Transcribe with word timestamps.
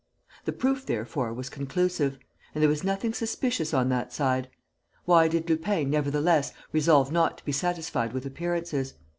The 0.45 0.51
proof, 0.51 0.83
therefore, 0.87 1.31
was 1.31 1.47
conclusive; 1.47 2.17
and 2.55 2.61
there 2.63 2.69
was 2.69 2.83
nothing 2.83 3.13
suspicious 3.13 3.71
on 3.71 3.89
that 3.89 4.11
side. 4.11 4.49
Why 5.05 5.27
did 5.27 5.47
Lupin, 5.47 5.91
nevertheless, 5.91 6.53
resolve 6.71 7.11
not 7.11 7.37
to 7.37 7.45
be 7.45 7.51
satisfied 7.51 8.11
with 8.11 8.25
appearances? 8.25 8.95